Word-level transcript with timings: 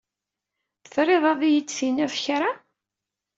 Triḍ 0.93 1.23
ad 1.31 1.41
iyi-d-tiniḍ 1.47 2.13
kra? 2.23 2.51